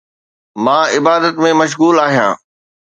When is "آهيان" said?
2.07-2.35